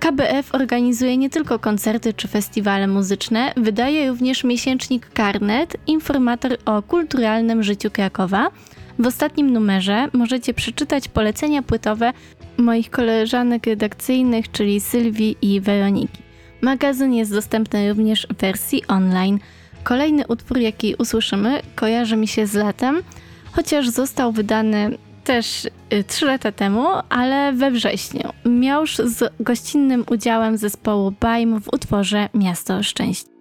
KBF 0.00 0.54
organizuje 0.54 1.16
nie 1.16 1.30
tylko 1.30 1.58
koncerty 1.58 2.12
czy 2.12 2.28
festiwale 2.28 2.86
muzyczne, 2.86 3.52
wydaje 3.56 4.08
również 4.08 4.44
miesięcznik 4.44 5.10
Karnet, 5.12 5.76
informator 5.86 6.56
o 6.64 6.82
kulturalnym 6.82 7.62
życiu 7.62 7.90
Krakowa. 7.90 8.50
W 8.98 9.06
ostatnim 9.06 9.52
numerze 9.52 10.08
możecie 10.12 10.54
przeczytać 10.54 11.08
polecenia 11.08 11.62
płytowe 11.62 12.12
moich 12.56 12.90
koleżanek 12.90 13.66
redakcyjnych, 13.66 14.50
czyli 14.50 14.80
Sylwii 14.80 15.36
i 15.42 15.60
Weroniki. 15.60 16.22
Magazyn 16.60 17.14
jest 17.14 17.32
dostępny 17.32 17.88
również 17.88 18.26
w 18.26 18.40
wersji 18.40 18.86
online. 18.86 19.38
Kolejny 19.82 20.26
utwór, 20.26 20.58
jaki 20.58 20.94
usłyszymy, 20.94 21.60
kojarzy 21.74 22.16
mi 22.16 22.28
się 22.28 22.46
z 22.46 22.54
latem, 22.54 23.02
chociaż 23.52 23.88
został 23.88 24.32
wydany 24.32 24.98
też 25.24 25.68
3 26.06 26.26
lata 26.26 26.52
temu, 26.52 26.86
ale 27.08 27.52
we 27.52 27.70
wrześniu. 27.70 28.30
Miał 28.44 28.86
z 28.86 29.32
gościnnym 29.40 30.04
udziałem 30.10 30.56
zespołu 30.56 31.12
Bajm 31.20 31.60
w 31.60 31.68
utworze 31.72 32.28
Miasto 32.34 32.82
Szczęścia. 32.82 33.33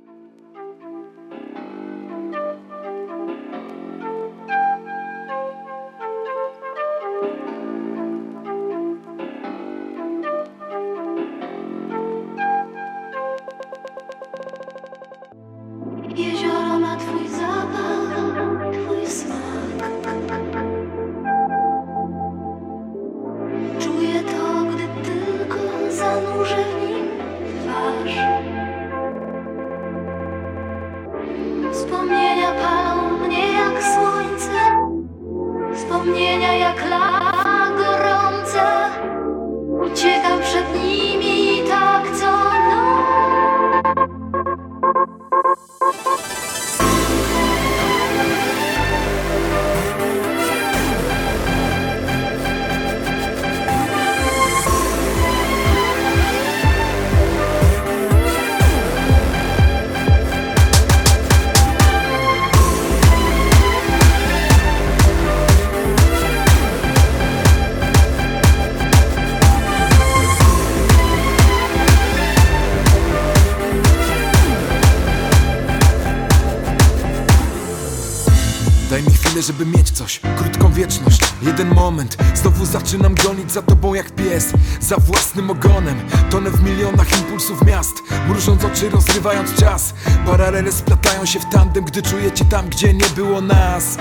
Tyle, 79.34 79.44
żeby 79.44 79.66
mieć 79.66 79.92
coś 79.92 80.20
Krótką 80.38 80.74
wieczność, 80.74 81.22
jeden 81.42 81.74
moment 81.74 82.18
Znowu 82.36 82.66
zaczynam 82.66 83.16
gonić 83.16 83.52
za 83.52 83.62
tobą 83.62 83.94
jak 83.94 84.12
pies 84.12 84.54
Za 84.82 84.98
własnym 84.98 85.50
ogonem. 85.50 86.02
Tonę 86.30 86.50
w 86.50 86.64
milionach 86.64 87.20
impulsów 87.20 87.66
miast 87.66 87.94
Mrużąc 88.28 88.64
oczy, 88.64 88.90
rozrywając 88.90 89.56
czas. 89.56 89.94
Paralele 90.26 90.72
splatają 90.72 91.26
się 91.26 91.40
w 91.40 91.46
tandem 91.52 91.86
Gdy 91.86 92.02
czujecie 92.02 92.46
tam, 92.46 92.70
gdzie 92.70 92.94
nie 92.94 93.06
było 93.16 93.42
nas. 93.42 93.98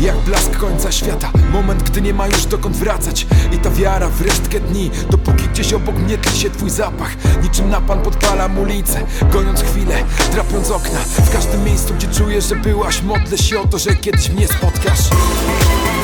Jak 0.00 0.16
blask 0.16 0.56
końca 0.56 0.92
świata 0.92 1.32
Moment, 1.52 1.82
gdy 1.82 2.00
nie 2.00 2.14
ma 2.14 2.26
już 2.26 2.46
dokąd 2.46 2.76
wracać. 2.76 3.26
I 3.52 3.58
ta 3.58 3.70
wiara 3.70 4.08
w 4.08 4.22
resztkę 4.22 4.60
dni 4.60 4.90
Dopóki 5.10 5.48
gdzieś 5.48 5.72
obok 5.72 5.98
mnie 5.98 6.18
tli 6.18 6.38
się 6.38 6.50
twój 6.50 6.70
zapach. 6.70 7.16
Niczym 7.42 7.68
napan 7.68 8.02
podpalam 8.02 8.58
ulicę 8.58 9.06
Goniąc 9.32 9.62
chwilę, 9.62 10.04
drapiąc 10.32 10.70
okna. 10.70 10.98
W 11.00 11.30
każdym 11.30 11.64
miejscu, 11.64 11.94
gdzie 11.94 12.08
czuję, 12.08 12.42
że 12.42 12.56
byłaś 12.56 13.02
Modlę 13.02 13.38
się 13.38 13.60
o 13.60 13.66
to, 13.66 13.78
że 13.78 13.96
kiedyś 13.96 14.28
mnie 14.28 14.48
spotkasz 14.60 15.08
Czuję 15.08 15.99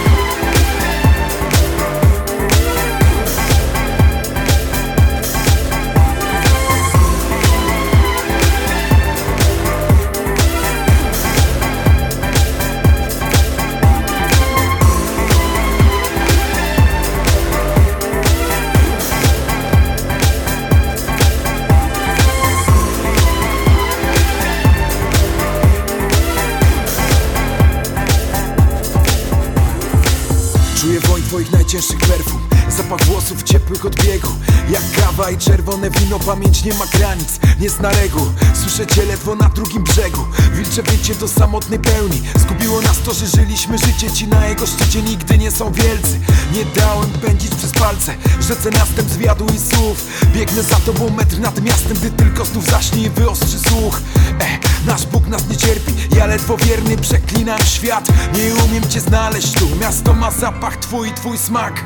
It's 31.76 31.92
incredible. 31.92 32.45
Zapach 32.88 33.06
włosów 33.06 33.42
ciepłych 33.42 33.86
od 33.86 34.04
biegu. 34.04 34.28
Jak 34.70 34.82
kawa 34.96 35.30
i 35.30 35.38
czerwone 35.38 35.90
wino 35.90 36.18
Pamięć 36.18 36.64
nie 36.64 36.74
ma 36.74 36.86
granic, 36.86 37.40
nie 37.60 37.70
zna 37.70 37.90
reguł. 37.90 38.26
Słyszę 38.54 38.86
cię 38.86 39.04
ledwo 39.04 39.34
na 39.34 39.48
drugim 39.48 39.84
brzegu. 39.84 40.26
Wilcze 40.52 40.82
wycie 40.82 41.14
do 41.14 41.28
samotnej 41.28 41.78
pełni. 41.78 42.22
Zgubiło 42.36 42.80
nas 42.80 42.98
to, 43.04 43.14
że 43.14 43.26
żyliśmy 43.26 43.78
życie. 43.78 44.10
Ci 44.10 44.28
na 44.28 44.46
jego 44.46 44.66
szczycie 44.66 45.02
nigdy 45.02 45.38
nie 45.38 45.50
są 45.50 45.72
wielcy. 45.72 46.20
Nie 46.52 46.64
dałem 46.64 47.10
pędzić 47.10 47.54
przez 47.54 47.72
palce. 47.72 48.14
Rzece 48.40 48.70
następ 48.70 49.10
zwiadu 49.10 49.46
i 49.46 49.74
słów. 49.74 50.06
Biegnę 50.34 50.62
za 50.62 50.76
tobą 50.76 51.10
metr 51.10 51.38
nad 51.38 51.62
miastem 51.62 51.96
Gdy 51.96 52.10
tylko 52.10 52.44
znów 52.44 52.66
zaśnie 52.70 53.02
i 53.02 53.10
wyostrzy 53.10 53.58
słuch. 53.58 54.00
E, 54.40 54.58
Nasz 54.86 55.06
Bóg 55.06 55.26
nas 55.26 55.48
nie 55.48 55.56
cierpi. 55.56 55.92
Ja 56.16 56.26
ledwo 56.26 56.56
wierny 56.56 56.96
przeklinam 56.96 57.60
świat. 57.60 58.08
Nie 58.34 58.64
umiem 58.64 58.88
cię 58.88 59.00
znaleźć 59.00 59.52
tu. 59.52 59.76
Miasto 59.80 60.14
ma 60.14 60.30
zapach 60.30 60.76
twój, 60.76 61.12
twój 61.12 61.38
smak 61.38 61.84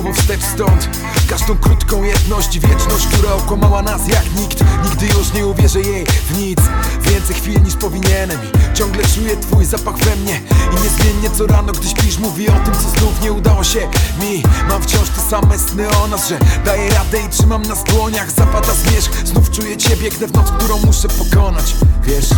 Słowo 0.00 0.14
wstecz 0.14 0.42
stąd. 0.42 0.88
Każdą 1.28 1.56
krótką 1.56 2.02
jedność 2.02 2.58
wieczność, 2.58 3.06
która 3.06 3.34
okłamała 3.34 3.82
nas 3.82 4.08
jak 4.08 4.24
nikt. 4.36 4.64
Nigdy 4.84 5.06
już 5.06 5.32
nie 5.32 5.46
uwierzę 5.46 5.80
jej 5.80 6.06
w 6.06 6.38
nic. 6.38 6.58
Więcej 7.00 7.36
chwil 7.36 7.62
niż 7.62 7.76
powinienem 7.76 8.38
I 8.44 8.76
ciągle 8.76 9.02
czuję 9.14 9.36
twój 9.36 9.64
zapach 9.64 9.96
we 9.96 10.16
mnie. 10.16 10.40
I 10.72 10.82
niezmiennie 10.82 11.30
co 11.30 11.46
rano, 11.46 11.72
gdy 11.72 11.88
śpisz 11.88 12.18
Mówi 12.18 12.48
o 12.48 12.52
tym, 12.52 12.74
co 12.74 12.98
znów 12.98 13.22
nie 13.22 13.32
udało 13.32 13.64
się 13.64 13.88
mi. 14.20 14.42
Mam 14.68 14.82
wciąż 14.82 15.08
te 15.08 15.20
same 15.30 15.58
sny 15.58 15.90
o 15.90 16.06
nas, 16.06 16.28
że 16.28 16.38
daję 16.64 16.90
radę 16.90 17.18
i 17.26 17.28
trzymam 17.28 17.62
nas 17.62 17.78
w 17.78 17.84
dłoniach. 17.84 18.30
Zapada 18.30 18.74
zmierzch, 18.74 19.26
znów 19.26 19.50
czuję 19.50 19.76
cię, 19.76 19.96
biegnę 19.96 20.26
w 20.26 20.32
noc, 20.32 20.50
którą 20.50 20.78
muszę 20.78 21.08
pokonać. 21.08 21.74
Wiesz? 22.02 22.28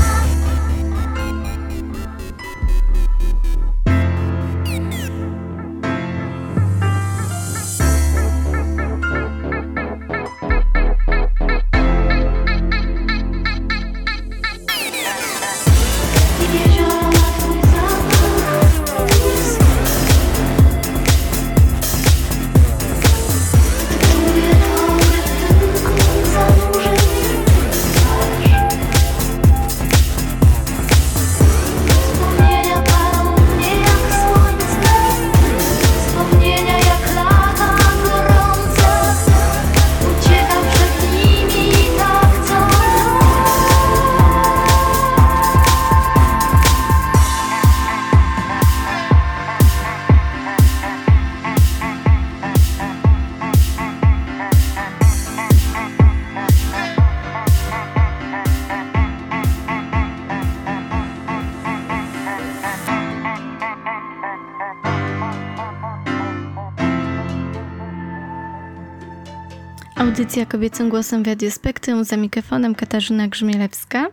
Audycja 70.23 70.47
kobiecym 70.47 70.89
głosem 70.89 71.23
w 71.23 71.27
Radiu 71.27 71.51
Spektrum 71.51 72.05
za 72.05 72.17
mikrofonem 72.17 72.75
Katarzyna 72.75 73.29
Grzmielewska. 73.29 74.07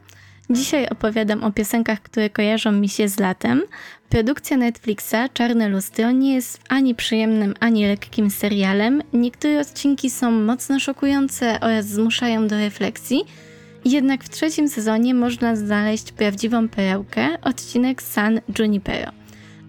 Dzisiaj 0.49 0.87
opowiadam 0.87 1.43
o 1.43 1.51
piosenkach, 1.51 2.01
które 2.01 2.29
kojarzą 2.29 2.71
mi 2.71 2.89
się 2.89 3.09
z 3.09 3.19
latem. 3.19 3.61
Produkcja 4.09 4.57
Netflixa 4.57 5.15
Czarne 5.33 5.69
Lustro 5.69 6.11
nie 6.11 6.35
jest 6.35 6.61
ani 6.69 6.95
przyjemnym, 6.95 7.53
ani 7.59 7.87
lekkim 7.87 8.29
serialem. 8.29 9.01
Niektóre 9.13 9.59
odcinki 9.59 10.09
są 10.09 10.31
mocno 10.31 10.79
szokujące 10.79 11.59
oraz 11.59 11.87
zmuszają 11.87 12.47
do 12.47 12.57
refleksji. 12.57 13.23
Jednak 13.85 14.23
w 14.23 14.29
trzecim 14.29 14.69
sezonie 14.69 15.13
można 15.13 15.55
znaleźć 15.55 16.11
prawdziwą 16.11 16.69
perełkę, 16.69 17.27
odcinek 17.41 18.01
San 18.01 18.41
Junipero. 18.59 19.11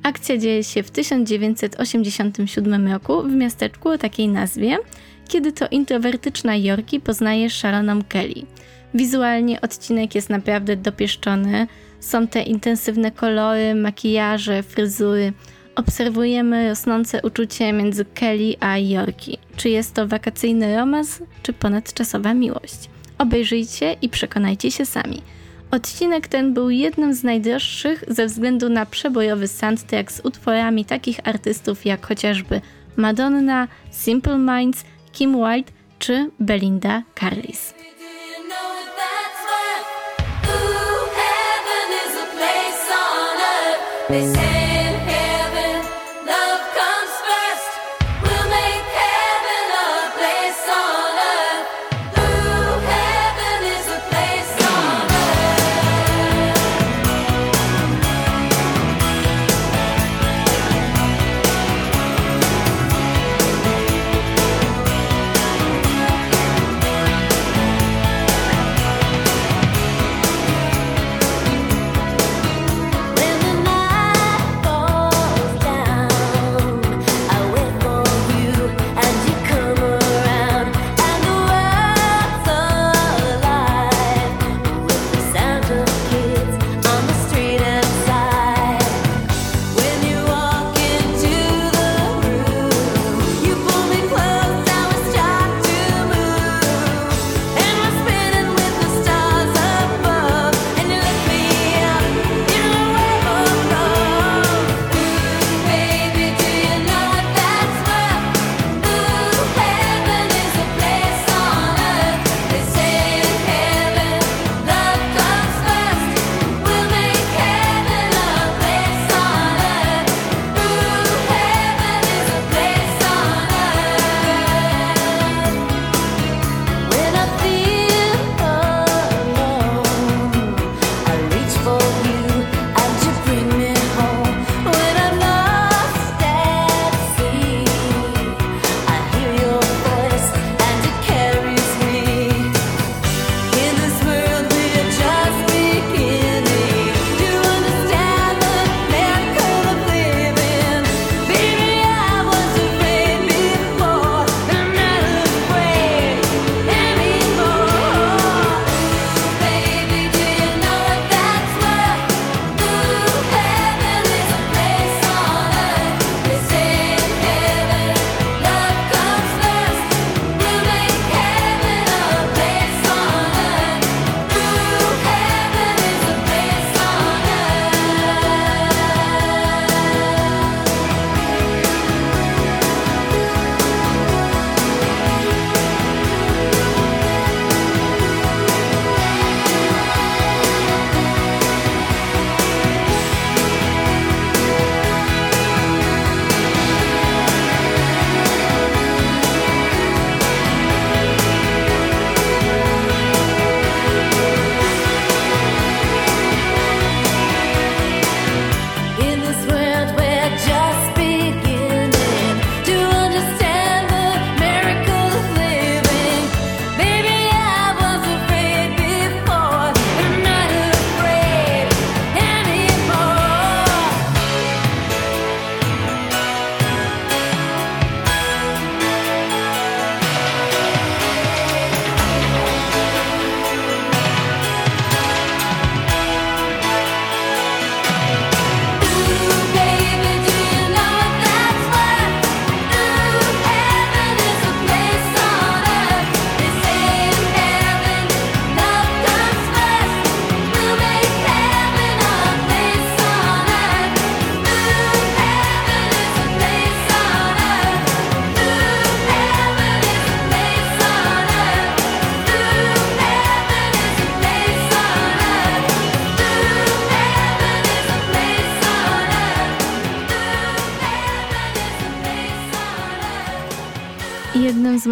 Akcja 0.02 0.38
dzieje 0.38 0.64
się 0.64 0.82
w 0.82 0.90
1987 0.90 2.92
roku 2.92 3.22
w 3.22 3.34
miasteczku 3.34 3.88
o 3.88 3.98
takiej 3.98 4.28
nazwie, 4.28 4.78
kiedy 5.30 5.52
to 5.52 5.68
introwertyczna 5.70 6.56
Yorki 6.56 7.00
poznaje 7.00 7.50
szaloną 7.50 8.02
Kelly. 8.08 8.42
Wizualnie 8.94 9.60
odcinek 9.60 10.14
jest 10.14 10.30
naprawdę 10.30 10.76
dopieszczony. 10.76 11.66
Są 12.00 12.26
te 12.26 12.42
intensywne 12.42 13.10
kolory, 13.10 13.74
makijaże, 13.74 14.62
fryzury. 14.62 15.32
Obserwujemy 15.76 16.68
rosnące 16.68 17.22
uczucie 17.22 17.72
między 17.72 18.04
Kelly 18.04 18.54
a 18.60 18.78
Yorki. 18.78 19.38
Czy 19.56 19.68
jest 19.68 19.94
to 19.94 20.06
wakacyjny 20.06 20.76
romans, 20.76 21.22
czy 21.42 21.52
ponadczasowa 21.52 22.34
miłość? 22.34 22.90
Obejrzyjcie 23.18 23.96
i 24.02 24.08
przekonajcie 24.08 24.70
się 24.70 24.86
sami. 24.86 25.22
Odcinek 25.70 26.28
ten 26.28 26.54
był 26.54 26.70
jednym 26.70 27.14
z 27.14 27.24
najdroższych 27.24 28.04
ze 28.08 28.26
względu 28.26 28.68
na 28.68 28.86
przebojowy 28.86 29.48
soundtrack 29.48 30.12
z 30.12 30.20
utworami 30.20 30.84
takich 30.84 31.20
artystów 31.24 31.86
jak 31.86 32.06
chociażby 32.06 32.60
Madonna, 32.96 33.68
Simple 33.90 34.38
Minds, 34.38 34.84
Kim 35.12 35.32
Wilde 35.32 35.72
czy 35.98 36.30
Belinda? 36.40 37.02
Ooh, 44.08 44.59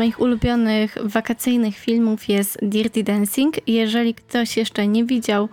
moich 0.09 0.21
ulubionych 0.21 0.99
wakacyjnych 1.05 1.77
filmów 1.77 2.29
jest 2.29 2.59
Dirty 2.63 3.03
Dancing. 3.03 3.57
Jeżeli 3.67 4.15
ktoś 4.15 4.57
jeszcze 4.57 4.87
nie 4.87 5.05
widział 5.05 5.49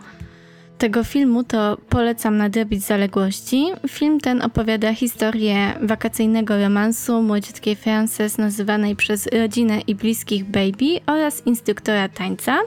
tego 0.77 1.03
filmu, 1.03 1.43
to 1.43 1.77
polecam 1.89 2.37
nadrobić 2.37 2.83
zaległości. 2.83 3.65
Film 3.87 4.19
ten 4.19 4.41
opowiada 4.41 4.93
historię 4.93 5.73
wakacyjnego 5.81 6.61
romansu 6.61 7.21
młodziutkiej 7.21 7.75
Frances 7.75 8.37
nazywanej 8.37 8.95
przez 8.95 9.27
rodzinę 9.27 9.81
i 9.87 9.95
bliskich 9.95 10.45
Baby 10.45 10.99
oraz 11.05 11.47
instruktora 11.47 12.09
tańca, 12.09 12.59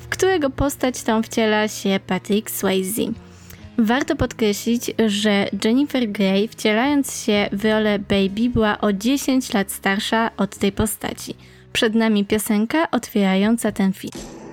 w 0.00 0.08
którego 0.08 0.50
postać 0.50 1.02
tą 1.02 1.22
wciela 1.22 1.68
się 1.68 2.00
Patrick 2.06 2.50
Swayze. 2.50 3.12
Warto 3.78 4.16
podkreślić, 4.16 4.90
że 5.06 5.48
Jennifer 5.64 6.08
Grey, 6.08 6.48
wcielając 6.48 7.24
się 7.24 7.48
w 7.52 7.64
rolę 7.64 7.98
Baby, 7.98 8.50
była 8.50 8.80
o 8.80 8.92
10 8.92 9.52
lat 9.52 9.72
starsza 9.72 10.30
od 10.36 10.56
tej 10.56 10.72
postaci. 10.72 11.34
Przed 11.72 11.94
nami 11.94 12.24
piosenka 12.24 12.90
otwierająca 12.90 13.72
ten 13.72 13.92
film. 13.92 14.43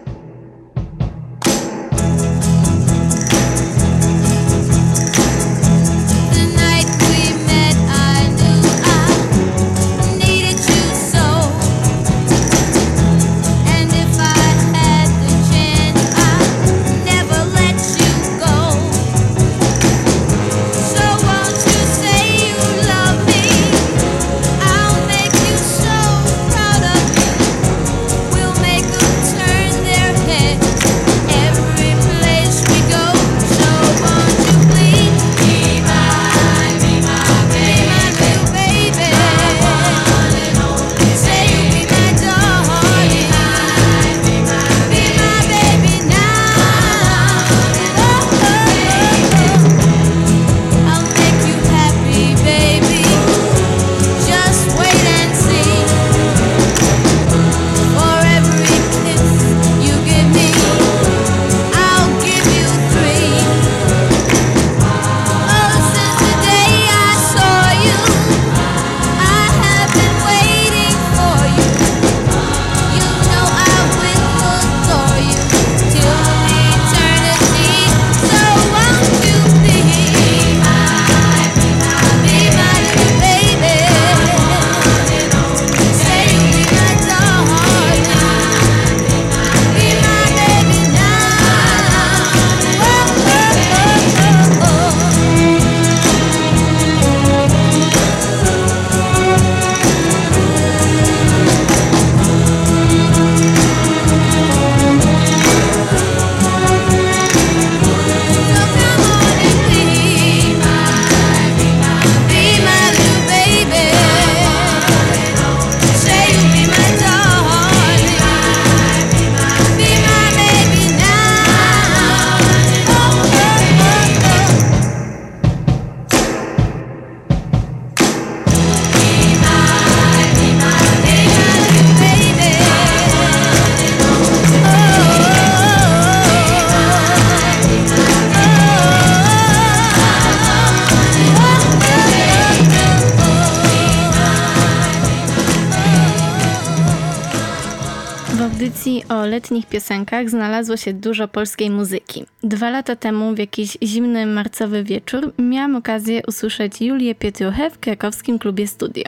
Piosenkach 149.71 150.29
znalazło 150.29 150.77
się 150.77 150.93
dużo 150.93 151.27
polskiej 151.27 151.69
muzyki. 151.69 152.25
Dwa 152.43 152.69
lata 152.69 152.95
temu, 152.95 153.35
w 153.35 153.37
jakiś 153.37 153.77
zimny 153.83 154.25
marcowy 154.25 154.83
wieczór, 154.83 155.33
miałam 155.39 155.75
okazję 155.75 156.21
usłyszeć 156.27 156.81
Julię 156.81 157.15
Pietruchę 157.15 157.69
w 157.69 157.79
krakowskim 157.79 158.39
klubie 158.39 158.67
Studio. 158.67 159.03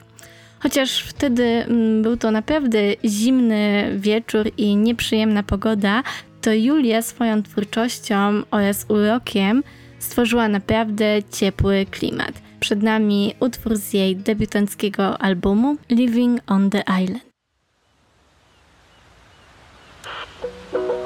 Chociaż 0.59 1.03
wtedy 1.03 1.43
mm, 1.43 2.01
był 2.01 2.17
to 2.17 2.31
naprawdę 2.31 2.79
zimny 3.05 3.91
wieczór 3.97 4.51
i 4.57 4.75
nieprzyjemna 4.75 5.43
pogoda, 5.43 6.03
to 6.41 6.53
Julia 6.53 7.01
swoją 7.01 7.43
twórczością 7.43 8.41
oraz 8.51 8.85
urokiem 8.89 9.63
stworzyła 9.99 10.47
naprawdę 10.47 11.05
ciepły 11.31 11.85
klimat. 11.91 12.41
Przed 12.59 12.83
nami 12.83 13.33
utwór 13.39 13.75
z 13.75 13.93
jej 13.93 14.15
debiutanckiego 14.15 15.21
albumu 15.21 15.77
Living 15.89 16.41
on 16.47 16.69
the 16.69 16.83
Island. 17.03 17.32
Living 20.73 21.02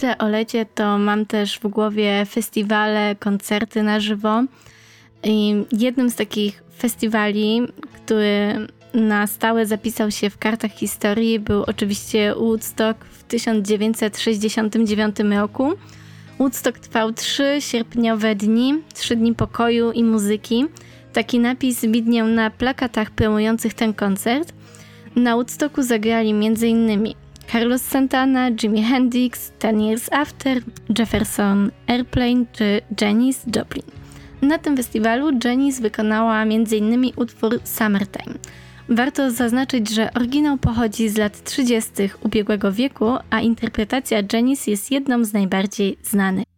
myślę 0.00 0.18
o 0.18 0.28
lecie, 0.28 0.66
to 0.74 0.98
mam 0.98 1.26
też 1.26 1.58
w 1.58 1.68
głowie 1.68 2.26
festiwale, 2.26 3.16
koncerty 3.16 3.82
na 3.82 4.00
żywo. 4.00 4.44
I 5.24 5.64
jednym 5.72 6.10
z 6.10 6.14
takich 6.14 6.62
festiwali, 6.78 7.62
który 7.92 8.66
na 8.94 9.26
stałe 9.26 9.66
zapisał 9.66 10.10
się 10.10 10.30
w 10.30 10.38
kartach 10.38 10.70
historii, 10.72 11.38
był 11.38 11.62
oczywiście 11.62 12.34
Woodstock 12.34 13.04
w 13.04 13.24
1969 13.24 15.16
roku. 15.18 15.72
Woodstock 16.38 16.78
trwał 16.78 17.12
trzy 17.12 17.56
sierpniowe 17.58 18.34
dni, 18.34 18.74
trzy 18.94 19.16
dni 19.16 19.34
pokoju 19.34 19.92
i 19.92 20.04
muzyki. 20.04 20.66
Taki 21.12 21.38
napis 21.38 21.84
widniał 21.84 22.26
na 22.26 22.50
plakatach 22.50 23.10
promujących 23.10 23.74
ten 23.74 23.94
koncert. 23.94 24.52
Na 25.16 25.34
Woodstocku 25.34 25.82
zagrali 25.82 26.30
m.in. 26.30 27.14
Carlos 27.52 27.82
Santana, 27.82 28.50
Jimi 28.50 28.82
Hendrix, 28.82 29.52
Ten 29.58 29.80
Years 29.80 30.12
After, 30.12 30.62
Jefferson 30.98 31.70
Airplane 31.86 32.44
czy 32.52 32.80
Janis 33.00 33.42
Joplin. 33.56 33.82
Na 34.42 34.58
tym 34.58 34.76
festiwalu 34.76 35.30
Janis 35.44 35.80
wykonała 35.80 36.42
m.in. 36.42 37.12
utwór 37.16 37.60
Summertime. 37.64 38.34
Warto 38.88 39.30
zaznaczyć, 39.30 39.90
że 39.90 40.12
oryginał 40.14 40.58
pochodzi 40.58 41.08
z 41.08 41.16
lat 41.18 41.44
30. 41.44 41.90
ubiegłego 42.24 42.72
wieku, 42.72 43.06
a 43.30 43.40
interpretacja 43.40 44.18
Janis 44.32 44.66
jest 44.66 44.90
jedną 44.90 45.24
z 45.24 45.32
najbardziej 45.32 45.96
znanych. 46.02 46.49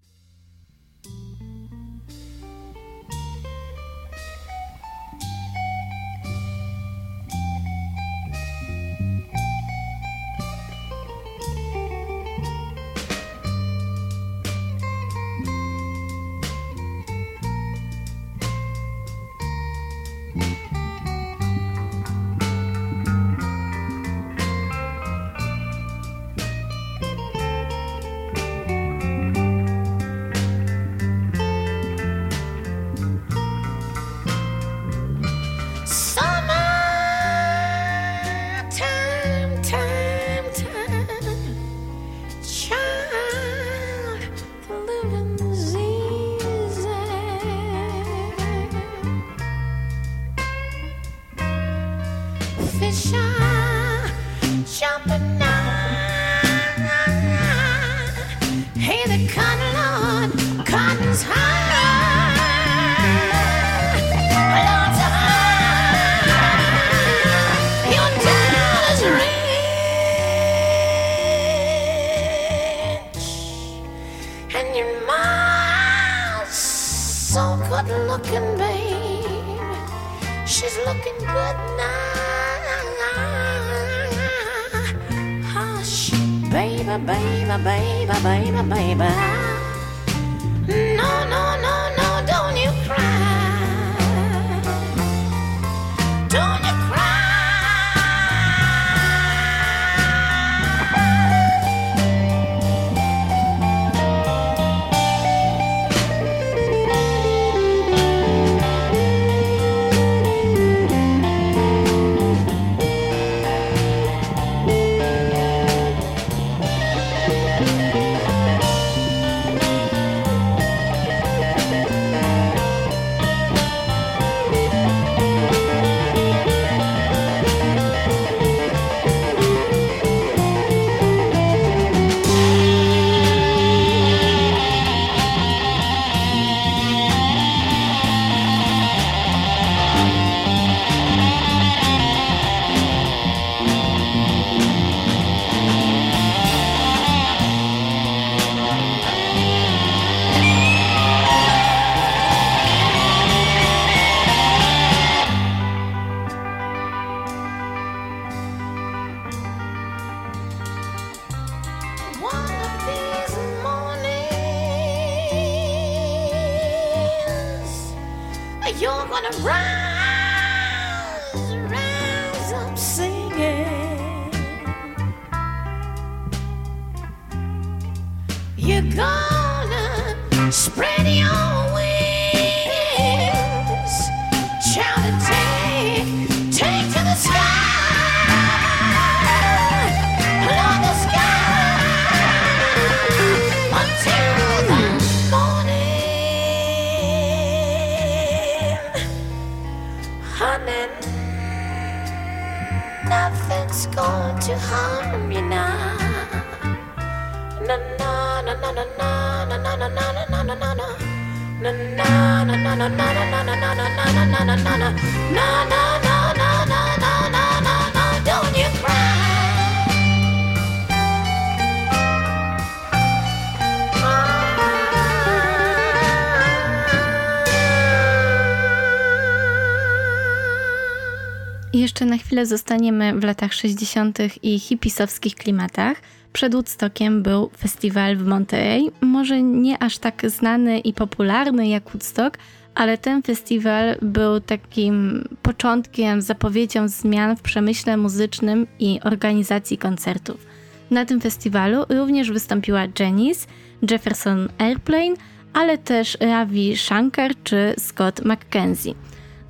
Zostaniemy 232.73 233.21
w 233.21 233.25
latach 233.25 233.53
60. 233.53 234.19
i 234.43 234.59
hipisowskich 234.59 235.35
klimatach. 235.35 235.97
Przed 236.33 236.53
Woodstockiem 236.53 237.23
był 237.23 237.51
festiwal 237.59 238.17
w 238.17 238.27
Monterey, 238.27 238.91
może 239.01 239.43
nie 239.43 239.83
aż 239.83 239.99
tak 239.99 240.31
znany 240.31 240.79
i 240.79 240.93
popularny 240.93 241.69
jak 241.69 241.85
Woodstock, 241.91 242.39
ale 242.75 242.99
ten 242.99 243.23
festiwal 243.23 243.97
był 244.03 244.41
takim 244.41 245.25
początkiem, 245.43 246.23
zapowiedzią 246.23 246.89
zmian 246.89 247.37
w 247.37 247.43
przemyśle 247.43 247.97
muzycznym 247.97 248.67
i 248.79 249.01
organizacji 249.05 249.79
koncertów. 249.79 250.47
Na 250.91 251.05
tym 251.05 251.21
festiwalu 251.21 251.85
również 251.89 252.31
wystąpiła 252.31 252.81
Janis, 252.99 253.47
Jefferson 253.91 254.49
Airplane, 254.59 255.15
ale 255.53 255.79
też 255.79 256.19
Ravi 256.21 256.77
Shankar 256.77 257.33
czy 257.45 257.75
Scott 257.79 258.25
McKenzie. 258.25 258.95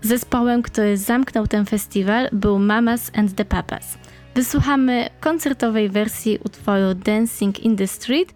Zespołem, 0.03 0.62
który 0.62 0.96
zamknął 0.96 1.46
ten 1.46 1.66
festiwal 1.66 2.28
był 2.32 2.59
Mamas 2.59 3.11
and 3.14 3.34
the 3.34 3.44
Papas. 3.44 3.98
Wysłuchamy 4.34 5.11
koncertowej 5.20 5.88
wersji 5.88 6.38
utworu 6.44 6.94
Dancing 6.94 7.61
in 7.61 7.76
the 7.76 7.86
Street 7.86 8.32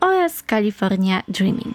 oraz 0.00 0.42
California 0.42 1.22
Dreaming. 1.28 1.74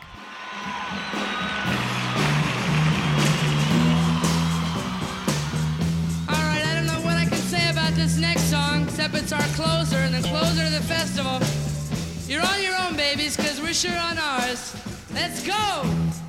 This 7.95 8.17
next 8.17 8.51
song, 8.51 8.83
except 8.83 9.15
it's 9.15 9.33
our 9.33 9.47
closer 9.55 9.97
and 9.97 10.13
the 10.13 10.21
closer 10.29 10.63
to 10.63 10.69
the 10.69 10.83
festival. 10.83 11.39
You're 12.27 12.43
on 12.43 12.61
your 12.61 12.75
own, 12.75 12.95
babies, 12.95 13.35
because 13.35 13.59
we're 13.59 13.73
sure 13.73 13.97
on 13.97 14.17
ours. 14.17 14.75
Let's 15.13 15.41
go! 15.47 16.24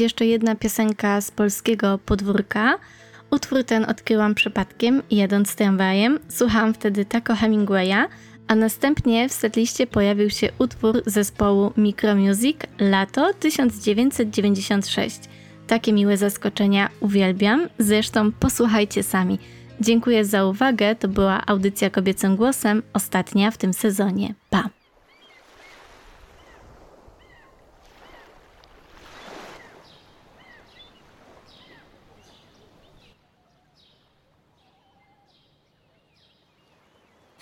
Jeszcze 0.00 0.26
jedna 0.26 0.54
piosenka 0.54 1.20
z 1.20 1.30
polskiego 1.30 1.98
podwórka. 2.06 2.78
Utwór 3.30 3.64
ten 3.64 3.84
odkryłam 3.84 4.34
przypadkiem, 4.34 5.02
jadąc 5.10 5.54
tramwajem. 5.54 6.18
Słuchałam 6.28 6.74
wtedy 6.74 7.04
Taco 7.04 7.34
Hemingwaya, 7.34 8.08
a 8.48 8.54
następnie 8.54 9.28
w 9.28 9.32
setliście 9.32 9.86
pojawił 9.86 10.30
się 10.30 10.48
utwór 10.58 11.02
zespołu 11.06 11.72
Micromusic 11.76 12.56
Lato 12.78 13.34
1996. 13.34 15.20
Takie 15.66 15.92
miłe 15.92 16.16
zaskoczenia 16.16 16.88
uwielbiam, 17.00 17.68
zresztą 17.78 18.32
posłuchajcie 18.32 19.02
sami. 19.02 19.38
Dziękuję 19.80 20.24
za 20.24 20.44
uwagę, 20.44 20.94
to 20.94 21.08
była 21.08 21.46
audycja 21.46 21.90
kobiecym 21.90 22.36
głosem, 22.36 22.82
ostatnia 22.92 23.50
w 23.50 23.58
tym 23.58 23.72
sezonie. 23.72 24.34
Pa! 24.50 24.75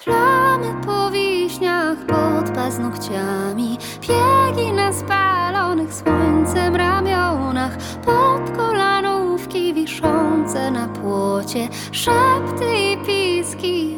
Plamy 0.05 0.74
po 0.86 1.11
wiśniach 1.11 1.98
pod 2.07 2.50
paznokciami 2.55 3.78
Biegi 4.00 4.72
na 4.72 4.92
spalonych 4.92 5.94
słońcem 5.94 6.76
ramionach 6.76 7.76
Pod 8.05 8.57
kolanówki 8.57 9.74
wiszące 9.74 10.70
na 10.70 10.88
płocie 10.88 11.68
Szepty 11.92 12.64
i 12.76 12.96
piski, 13.07 13.96